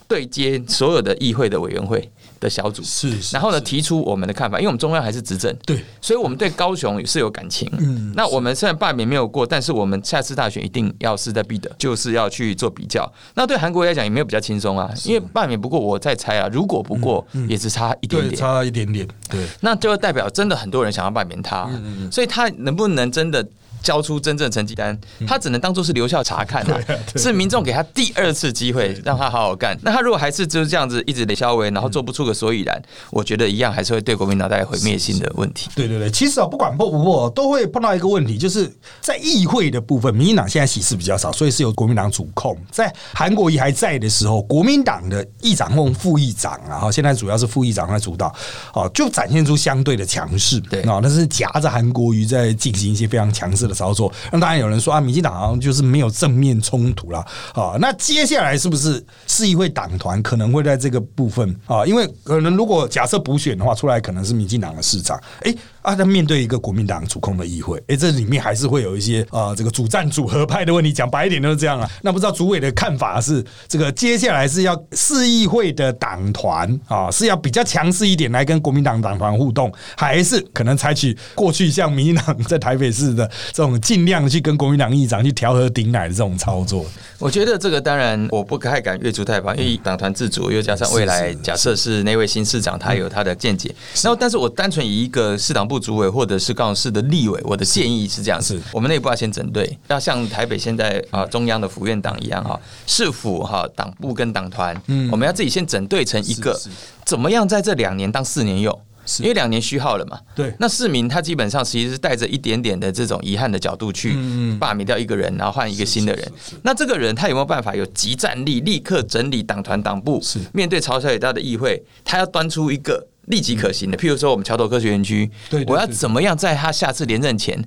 [0.08, 2.10] 对接所有的议会的委员会。
[2.40, 2.82] 的小组。
[2.84, 7.70] 是，然后呢，提出我们的看法，因为我们中央还是执政，对，所以我们对高雄是有感情。
[7.78, 13.12] 嗯，那我们虽然罢免没有过，但是我们下次大选一定要势在必得，就是要去做比较。
[13.36, 21.70] 那对韩国来讲也没有比较轻松啊，因为罢免不过，我再猜啊，如果不过也只差一点点，差一点点，对，那就代表真的很多人想要罢免他，
[22.12, 23.46] 所以他能不能真的？
[23.82, 26.80] 交出真正成绩单，他只能当做是留校查看 啊，
[27.16, 29.78] 是民众给他第二次机会，让他好好干。
[29.82, 35.70] 那他如果还是就是这样子一直雷消为，然后做不出个所以然，我觉得一样还是会对国民党带来毁灭性的问题。
[35.76, 42.58] 对对对，其实啊，不管破不破，都会碰到一个问题，就是在议会的部分，民进党现在席次比较少，所以是由国民党主控。
[42.70, 48.34] 在韩国瑜还在的时候，国民党的议长或副议长啊，哈，现在主要是副议长在主导，
[48.74, 53.69] 哦，就展现出相对的强势，对啊，但是夹着韩国瑜在进行一些非常强势。
[53.70, 57.20] 的操作，那当然有人说啊，民进党好像就是没有正面冲突了
[57.54, 57.78] 啊。
[57.80, 61.86] 那接下来是不是市议会党团可能会在这个部分啊？
[61.86, 65.56] 因为可能如果假设补选的话，出来可能是民进党的市长，哎。
[65.82, 70.92] 啊，他面对一个国民党主控的议会，哎，这里面还是会有一些啊，这个主战组合派的问题。
[70.92, 71.90] 讲白一点都是这样啊。
[72.02, 86.86] 那不知道主委的看法是，这个接下来是要市议会的党团啊，是要比较强势一点来跟国民党党团互动，还是可能采取过去像民进党在台北市的这种尽量去跟国民党议长去调和顶奶的这种操作？
[87.18, 95.80] 我觉得这个当然我不太敢越俎代庖，因为党团自主，又加上未来假设是那位新市长他有他的见解，然后但是我单纯以一个市党部。
[95.80, 106.60] 主委或者是高雄市的立委，我的建议是这样子：我们内部要先整队，要像台北现在啊中央的府院党一样哈，市府哈党部跟党团，嗯，我们要自己先整队成一个，
[107.06, 108.78] 怎么样在这两年当四年用？
[109.20, 110.20] 因为两年虚耗了嘛。
[110.36, 114.16] 对，那市民他基本上其实是带着一点点的这种遗憾的角度去
[114.60, 116.32] 罢免掉一个人，然后换一个新的人。
[116.64, 120.20] 那这个人他有没有办法有集战力，立刻整理党团党部？
[120.22, 123.08] 是面对朝小野大的议会，他要端出一个。
[123.30, 125.30] 立即可行的，譬如说我们桥头科学园区，
[125.66, 127.60] 我要怎么样在他下次连任前，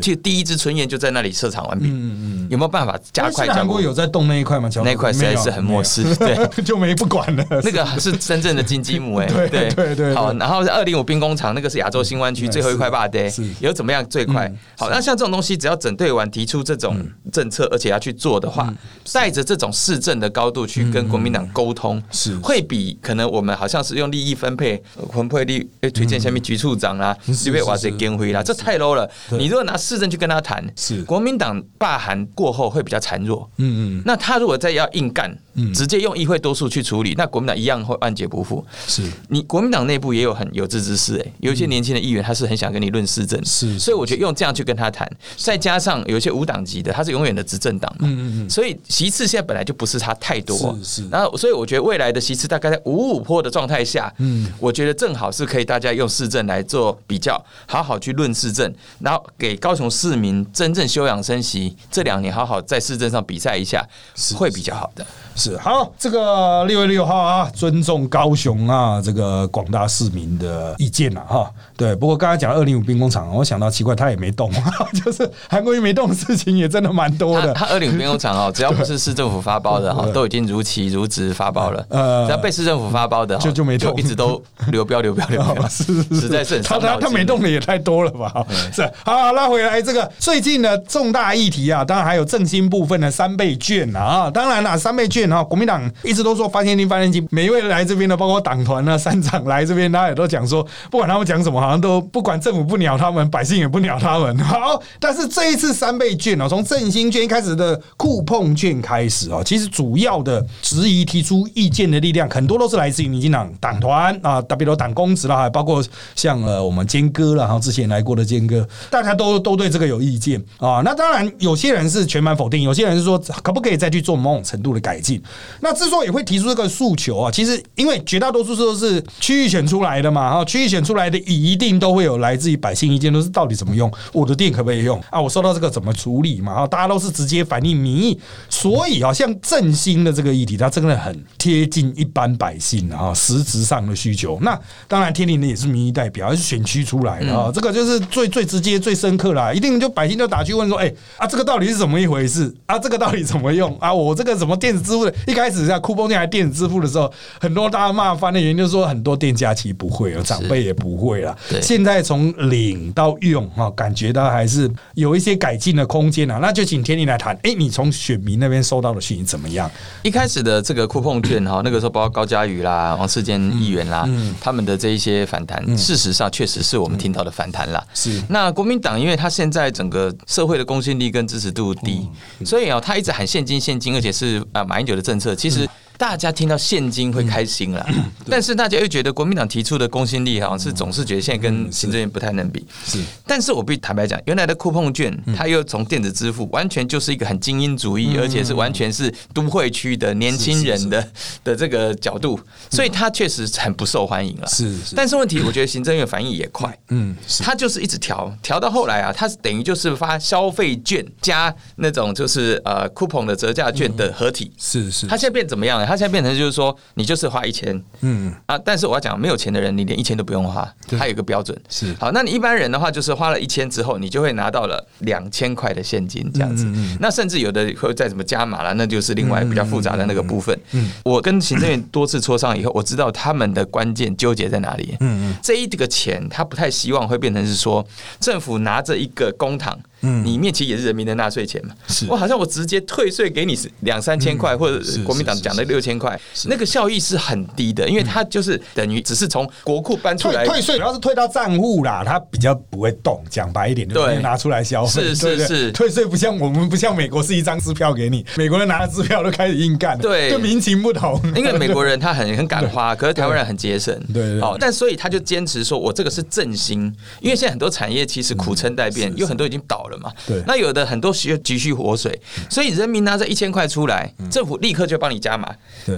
[0.00, 1.86] 就第一支春燕就在那里设厂完毕？
[1.88, 3.46] 嗯嗯，有没有办法加快？
[3.46, 4.68] 韩国有在动那一块吗？
[4.84, 7.44] 那一块实在是很漠视， 对，就没不管了。
[7.62, 9.94] 那个是真正的金鸡母哎， 对对。
[9.94, 10.14] 对。
[10.14, 14.52] 好，然后是二零五兵工厂，那个是亚洲新湾区最后一块坝的，有怎么样最快？
[14.76, 16.96] 好，那像这种东西，只要整队完提出这种
[17.32, 18.74] 政策，而且要去做的话，
[19.12, 22.34] 带着这种市政的高度去跟国民党沟通，是。
[22.38, 25.68] 会比可能我们好像是用利益分配分配利。
[25.92, 29.08] 推荐下面局处长啦，是被哇塞跟回啦，这太 low 了。
[29.30, 31.02] 你如果拿市政去跟他谈，是。
[31.04, 33.48] 国民党罢韩过后会比较孱弱。
[33.58, 35.36] 嗯嗯，那他如果再要硬干。
[35.72, 38.66] 直接用议会多数去处理，那国民党一样会万劫不复。
[38.88, 39.08] 是。
[39.28, 65.04] 你国民党内部也有很有志之士，哎，有一些年轻的议员他是很想跟你论市政，是，所以我觉得用这样去跟他谈，再加上有一些无党籍的，他是永远的执政党嘛，嗯嗯嗯，所以席次现在本来就不是差太多，是是，然后所以我觉得未来的席次大概在五五坡的状态下，嗯，我觉得正好是可以大家用市政来做比较，好好去论市政，然后给高雄市民真正休养生息，这两年好好在市政上比赛一下，是会比较好的。
[65.36, 71.50] 是好，这个六月六号啊，尊重高雄啊，这个广大市民的意见了哈。
[71.76, 74.48] 对，不过刚才讲二零五兵工厂，我想到奇怪，他也没动，
[75.04, 77.52] 就是韩国瑜没动的事情也真的蛮多的。
[77.52, 81.84] 他二零五兵工厂哦， 只要不是市政府发包的哈，都已经如期如职发包了。
[81.88, 84.40] 呃，只要被市政府发包的，就就没动，一直都
[84.74, 88.44] 流标流标流标，是实在是他他他没动的也太多了吧？
[88.72, 95.28] 是好拉回来这个最近的重大议题啊，当然还有振兴部分的三倍券啊，当然了，三倍券。
[95.28, 104.36] 然后国民党一直都说发现金发现金，每一位来这边的，包括党团啊、三长来这边，大家也都讲说，不管他们讲什么，好像都不管政府不鸟他们，百姓也不鸟他们。
[104.44, 115.84] 好，但是这一次三倍券哦，从振兴券一开始的酷碰券开始哦，其实主要的质疑提出意见的力量，很多都是来自于民进党党团啊，特别比如党公职啦，还包括
[116.16, 120.80] 像呃我们坚哥了，然后之前来过的坚哥，大家都都对这个有意见啊。
[120.84, 125.22] 那当然有些人是全盘否定，有些人是说可不可以再去做某种程度的改进。
[125.60, 135.20] 那之所以会提出这个诉求啊，其实因为绝大多数都是区域选出来的嘛，哈，区域选出来的一定都会有来自于百姓意见，都是到底怎么用，我的店可不可以用啊？
[135.20, 136.52] 我收到这个怎么处理嘛？
[136.52, 144.38] 啊，大家都是直接反映民意，所以啊，像振兴的这个议题，它真的很贴近一般百姓啊，实质上的需求。
[144.40, 144.53] 那
[144.88, 152.78] 当然，天灵的也是民意代表，也是选区出来的啊，这个就是最最直接、最深刻啦，一定就百姓就打去问说，哎啊，这个到底是怎么一回事啊？
[152.78, 153.92] 这个到底怎么用啊？
[153.92, 161.36] 我这个什么电子支付的，一开始在酷碰店还电子支付的时候，很多大家骂翻的原因就是说，很多店家其实不会，长辈也不会了。
[161.62, 166.38] 现在从领到用哈，感觉到还是有一些改进的空间啊。
[166.40, 169.70] 那就请天灵来谈，哎，你从选民那边收到的讯息怎么样？
[170.02, 174.08] 一开始的这个酷碰券哈，那个时候包括高嘉瑜啦、王世坚议员啦，
[174.44, 177.82] 他们的这一些反弹，事实上确实是我们听到的反弹啦。
[177.94, 178.22] 是。
[178.28, 182.06] 那国民党，因为他现在整个社会的公信力跟支持度低，
[182.44, 185.66] 所以啊，他一直喊现金现金，而且是啊马英九的政策，其实。
[185.96, 187.86] 大家听到现金会开心了，
[188.28, 192.66] 但是大家又觉得国民党提出的公信力好像是总是觉得现在跟行政院不太能比。
[192.84, 201.08] 是，但是我必须坦白讲，原来的酷碰券，它又从电子支付，完全就是一个很精英主义，而且是完全是都会区的年轻人的
[201.44, 202.38] 的这个角度，
[202.70, 204.46] 所以它确实很不受欢迎了。
[204.48, 206.76] 是，但是问题，我觉得行政院反应也快。
[206.88, 214.52] 嗯，他就是一直调，调到后来啊，他是等于就是发消费券加那种就是呃酷碰的折价券的合体。
[214.58, 215.88] 是是，他现在变怎么样了？
[215.88, 220.68] 他现在变成就是说，你就是花一千，嗯啊，但是我要讲，没有钱的人，你连一千都不用花，
[220.98, 222.10] 他有一个标准是好。
[222.12, 226.66] 那你一般人的话，就是花了一千之后，你就会拿到了两千块的现金这样子。
[226.98, 230.58] 那甚至有的会再怎么加码了，那就是另外比较复杂的那个部分。
[230.72, 234.96] 嗯，我跟行政院多次磋商以后，我知道他们的关键纠结在哪里。
[235.00, 237.86] 嗯嗯，这一个钱，他不太希望会变成是说，
[238.20, 239.74] 政府拿着一个公帑。
[240.24, 242.06] 里面其实也是人民的纳税钱嘛，是。
[242.08, 253.22] 我好像我直接退税给你是两三千块，或者国民党讲的六千块，那个效益是很低的，因为它就是等于只是从国库搬出来退税，主要是退到账户啦，它比较不会动。
[253.30, 261.20] 讲白一点，就是，拿出来消费，是是是，退税不像我们不像美国是一张支票给你，美国人拿了支票都开始硬干，对，就民情不同。
[261.34, 266.80] 因为美国人他很很敢花，可是台湾人很节省， 对，好，但所以他就坚持说我这个是振兴，
[267.20, 270.74] 因为现在很多产业其实苦撑待变，有很多已经倒了嘛，对，那有。
[270.74, 275.48] 的很多需要急需活水，所以人民拿着一千块出来，政府立刻就帮你加码，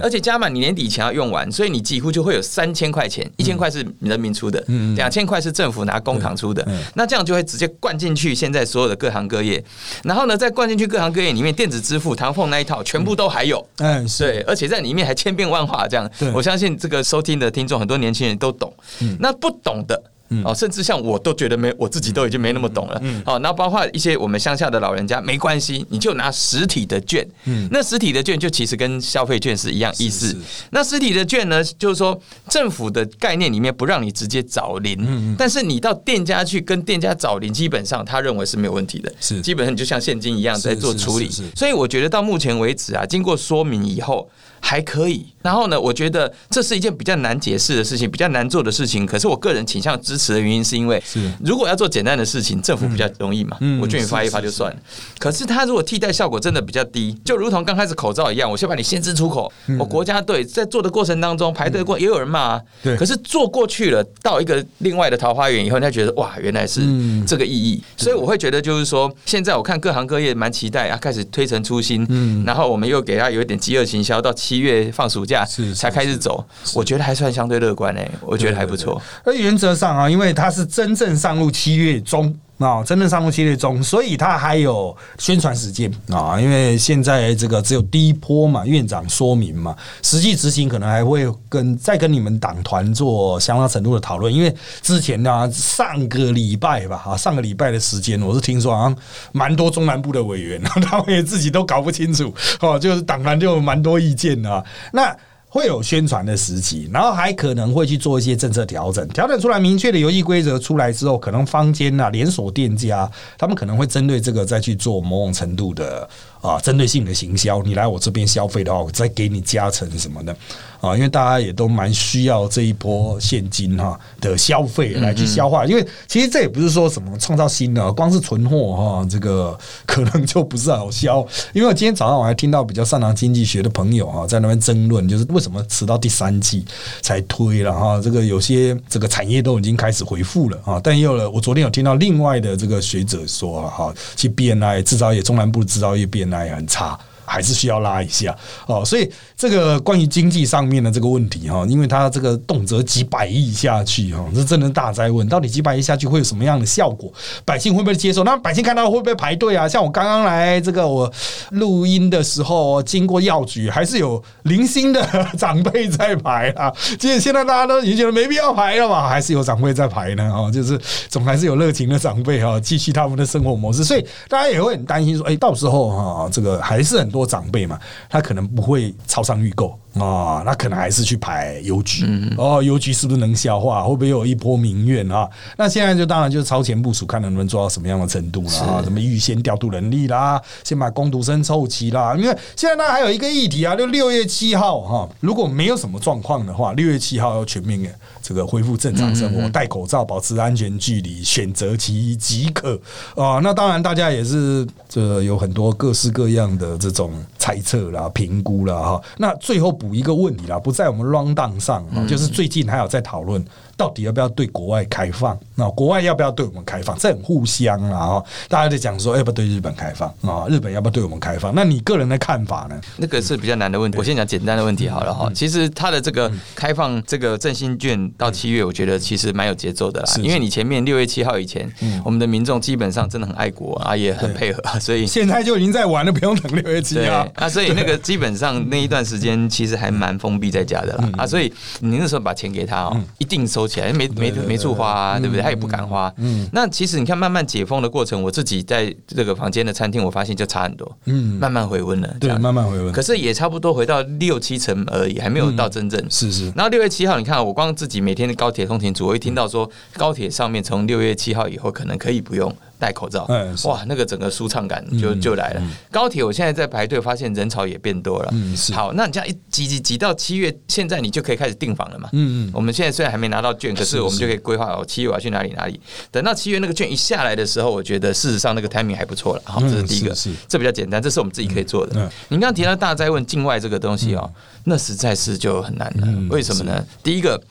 [0.03, 4.63] 而且加码你年底前要用完，所以你几乎就会有三千块钱，一千块是人民出的，
[4.95, 9.63] 两千块是政府拿公帑出的，那这样就会直接灌进去现在所有的各行各业，
[10.03, 18.71] 然后呢再灌进去各行各业里面电子支付、唐凤那一套全部都还有，嗯，对，而且在里面还千变万化，这样，我相信这个收听的听众很多年轻人都懂，
[19.19, 19.99] 那不懂的。
[20.43, 23.01] 哦，甚至像我都觉得没，我自己都已经没那么懂了。
[23.25, 27.27] 好，那包括一些我们乡下的老人家，没关系，你就拿实体的券。
[27.45, 30.35] 嗯，那实体的券就其实跟消费券是一样意思。
[30.71, 39.13] 那实体的券呢，就是说政府的概念里面不让你直接找零，但是你到店家去跟店家找零，基本上他认为是没有问题的。
[39.19, 41.29] 是，基本上你就像现金一样在做处理。
[41.55, 44.29] 所以我觉得到目前为止啊，经过说明以后。
[44.59, 45.79] 还可以，然后呢？
[45.79, 49.05] 我觉得这是一件比较难解释的事情，比较难做的事情。
[49.05, 51.01] 可是我个人倾向支持的原因，是因为
[51.43, 54.77] 如果要做简单的事情，政府比较容易嘛，我劝你发一发就算了。
[55.19, 59.51] 可是他如果替代效果真的比较低，就如同刚开始口罩一样，我先把你限制出口。
[59.79, 62.59] 我国家队在做的过程当中排队过，也有人骂。
[62.81, 66.81] 对，可是做过去了，到一个另外的桃花源以后，他觉得哇，原来是
[67.25, 67.81] 这个意义。
[67.95, 72.05] 所以我会觉得，就是说，现在我看各行各业蛮期待啊，开始推陈出新。
[72.09, 74.33] 嗯，然后我们又给他有一点饥饿行销到。
[74.47, 76.41] 七月放暑假才开始走，
[76.73, 79.01] 我觉得还算相对乐观诶，我觉得还不错。
[79.25, 82.33] 而原则上啊，因为它是真正上路七月中。
[82.57, 98.95] 啊，真正上路系列中，所以他还有宣传时间啊，因为现在这个只有第一波嘛，院长说明嘛，实际执行可能还会跟再跟你们党团做相当程度的讨论，因为之前呢，上个礼拜吧，啊，上个礼拜的时间，我是听说好像
[99.31, 105.15] 蛮多中南部的委员， 他们也自己都搞不清楚，哦，就是党团就有蛮多意见的，那。
[105.49, 116.07] 会有宣传的时期，然后还可能会去做一些政策调整，调整出来明确的游戏规则出来之后，可能坊间啊连锁店家他们可能会针对这个再去做某种程度的
[116.47, 117.61] 啊针对性的行销。
[117.63, 120.35] 你来我这边消费的话，我再给你加成什么的。
[120.79, 129.57] 啊，因为大家也都蛮需要这一波现金哈的消费来去消化，因为其实这也不是说什么创造新的，光是存货哈，这个
[129.87, 131.25] 可能就不是好销。
[131.51, 136.63] 因为我今天早上我还听到比较擅长经济学的朋友啊，在那边争论，就是为什么迟到第三季
[137.01, 146.99] 才推了哈，这个有些这个产业都已经开始回复了啊，但也有了，我昨天有听到另外的这个学者说哈，其实 B N I 制造业中南部制造业 B N I 很差。
[147.27, 148.35] 还是需要拉一下
[148.65, 148.83] 哦。
[148.83, 155.27] 所以这个关于经济上面的这个问题哈，因为它这个动辄几百亿下去哈，这真的大灾问。
[155.27, 157.11] 到底几百亿下去会有什么样的效果？
[157.45, 158.23] 百姓会不会接受？
[158.23, 159.67] 那百姓看到会不会排队啊？
[159.67, 161.11] 像我刚刚来这个我
[161.51, 165.05] 录音的时候，经过药局，还是有零星的
[165.37, 166.73] 长辈在排啊。
[166.97, 173.83] 其实现在大家都已经觉得没必要排了嘛，还是有长辈在排呢哦，就是总还是有热情的长辈哈，继续他们的生活模式。
[173.83, 179.77] 所以大家也会很担心说，哎，到时候哈，这个还是很多长辈嘛，他可能不会超商预购。
[179.99, 182.05] 啊，那可能还是去排邮局
[182.37, 183.83] 哦，邮局是不是能消化？
[183.83, 185.27] 会不会有一波民怨啊？
[185.57, 188.81] 那现在就当然就是超前部署，看能不能做到什么样的程度了啊？
[188.81, 190.39] 怎么预先调度人力啦？
[190.63, 192.15] 先把工读生凑齐啦？
[192.15, 197.79] 因为现在呢还有一个议题啊，就六月七号哈，如果没有什么状况的话，六月七号要全面
[198.21, 202.79] 这个恢复正常生活，戴口罩，保持安全距离，选择其一即可
[203.15, 203.39] 啊。
[203.41, 209.01] 那当然大家也是这有很多各式各样的这种猜测啦、评估啦哈。
[209.17, 209.86] 那最后补。
[209.87, 213.43] 补一个问题啦，不在我们 round down 上，就是最近还有在讨论。
[213.77, 215.37] 到底要不要对国外开放？
[215.53, 216.97] 那国外要不要对我们开放？
[216.97, 218.19] 这很互相啊！
[218.49, 220.47] 大家在讲说要不要对日本开放啊？
[220.49, 221.53] 日本要不要对我们开放？
[221.53, 222.81] 那你个人的看法呢？
[222.97, 223.99] 那个是比较难的问题。
[223.99, 225.31] 我先讲简单的问题好了哈。
[225.31, 230.07] 其实它的这个开放这个振兴券到七月，我觉得其实蛮有节奏的啦。
[230.23, 231.71] 因为你前面六月七号以前，
[232.03, 237.47] 我们的民众基本上真的很爱国啊，也很配合， 所以现在就已经在玩了，不用等六月七号啊。
[237.47, 241.27] 所以那个基本上那一段时间其实还蛮封闭在家的啦啊。
[241.27, 244.33] 所以你那时候把钱给他哦，一定收起来，没没。
[244.47, 245.41] 没处花，啊对不对？
[245.41, 246.13] 他也不敢花。
[246.17, 250.97] 嗯，那其实你看，慢慢解封的过程，我自己在这个房间的餐厅，我发现就差很多。
[251.05, 252.91] 嗯，慢慢回温了，对，慢慢回温。
[252.93, 256.01] 可是也差不多回到六七成而已，还没有到真正。
[256.09, 256.45] 是是。
[256.55, 262.55] 然后六月七号，你看我光自己每天的高铁通勤组，我一听到说高铁上面从六月七号以后可能可以不用。
[262.79, 263.25] 戴口罩，
[263.65, 265.61] 哇，那个整个舒畅感就就来了。
[265.91, 268.33] 高铁我现在在排队，发现人潮也变多了。
[268.73, 272.09] 好，那你这样一挤挤挤到七月，现在你就可以开始订房了嘛？
[272.13, 272.51] 嗯嗯。
[272.53, 275.79] 我们现在虽然还没拿到券，可是我们就可以规划哦，七月我要去哪里哪里。
[276.11, 279.41] 等到七月那个券一下来的时候，我觉得事实上那个 timing 还不错了。
[279.45, 280.15] 好，这是第一个，
[280.47, 281.95] 这比较简单，这是我们自己可以做的。
[282.29, 284.31] 您刚刚提到大灾问境外这个东西哦，
[284.65, 286.07] 那实在是就很难了。
[286.29, 286.85] 为什么呢？
[287.03, 287.41] 第一个。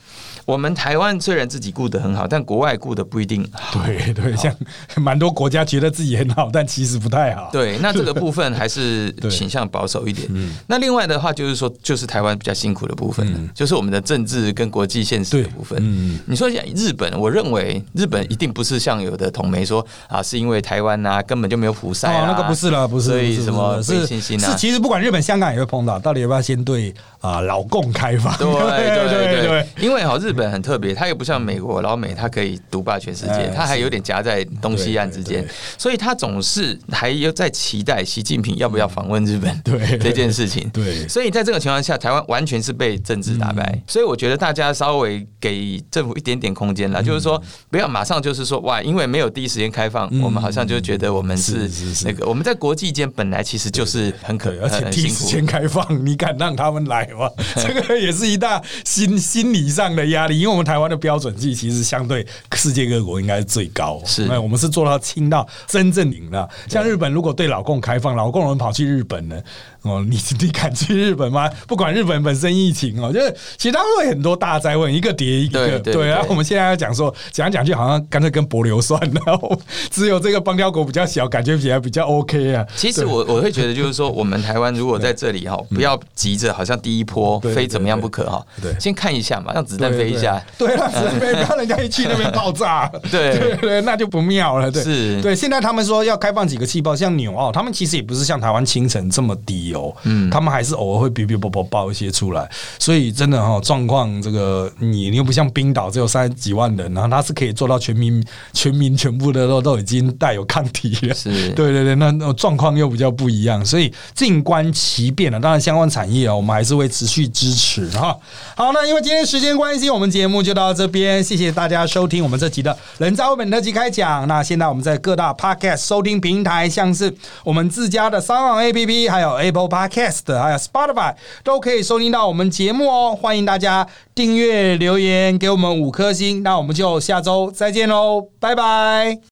[0.47, 3.45] 我们台湾虽然自己顾得很好，但国外顾的不一定。
[3.73, 4.55] 对对，像
[4.95, 7.49] 蛮多国家觉得自己很好，但其实不太好。
[7.51, 10.25] 对，那这个部分还是 倾向保守一点。
[10.65, 15.77] 那另外的话，就是说，就是台湾比较辛苦的部分，就是我们的政治跟国际现实的部分。
[15.81, 24.51] 嗯，你说像日本，我认为日本一定不是像有的统媒说啊，是因为台湾啊根本就没有普赛啊，那个不是了，不是，所以什么是信心啊？
[24.51, 28.33] 是其实不管日本、香港也会碰到，到底要不要先对啊老共开放？
[28.37, 30.36] 对对对 对，因为好日。
[30.37, 35.43] 本很特别，它又不像美国老美，它可以独霸全世界，它还有点夹在东西岸之间，
[35.77, 39.97] 所以它总是还有在期待习近平要不要访问日本 对。
[39.97, 40.69] 这件事情。
[40.69, 43.81] 对，所以在这个情况下，台湾完全是被政治打败。
[43.87, 51.67] 所以我觉得大家稍微给政府一点点空间了，就是说不要马上就是说哇，因为没有第一时间开放，我们好像就觉得我们是
[52.05, 57.29] 那个我们在国际间本来其实就是很可而且第一时间开放，你敢让他们来吗？
[57.55, 60.26] 这个也是一大心心理上的压。
[60.35, 62.25] 因为我们台湾的标准计其实相对
[62.55, 66.47] 世界各国应该是最高，是，那我们是做到轻到真正零了。
[66.67, 69.39] 像日本如果对老共开放，老共人跑去日本呢？
[69.83, 71.49] 哦，你 你敢去日本吗？
[71.67, 75.79] 不管日本本身疫情哦，就是其他会很多大灾问，一个叠一个。
[75.79, 79.57] 对啊，我们现在要讲说讲讲去，好像干脆跟柏流算了。
[79.89, 82.65] 只有这个邦交国比较小，感觉起来比较 OK 啊。
[82.75, 88.45] 其实我我会觉得，就是说我们台湾如果在这里哈，不要急着好像第一波非怎么样不可哈。
[88.61, 90.41] 对，先看一下嘛，让子弹飞一下。
[90.57, 92.87] 对啊，不要人家一去那边爆炸。
[93.11, 94.71] 对对对，那就不妙了。
[94.71, 95.21] 对，是。
[95.21, 99.93] 对，现在他们说要开放几个气泡，像纽澳，他们其实也不是像台湾清晨这么低哦。
[100.03, 102.49] 嗯，他们还是偶尔会哔哔啵啵爆一些出来，
[102.79, 115.39] 所以真的哈状况，这个你你又不像冰岛只有三十几万人，然后他是可以做到全民全民全部的都都已经带有抗体了，是 对对对，那那状况又比较不一样，所以静观其变了。
[115.39, 118.15] 当然相关产业啊，我们还是会持续支持哈。
[118.55, 124.27] 好，那因为今天时间关系，我我们节目就到这边，谢谢大家收听我们这集的人造本特辑开讲。
[124.27, 127.11] 那现在我们在各大 Podcast 收听平台，像是
[127.43, 130.39] 我们自家的三网 APP，还有 Apple Podcast。
[130.39, 139.17] 还有 Spotify 都可以收听到我们节目哦，欢迎大家订阅、留言给我们五颗星，那我们就下周再见喽，拜拜。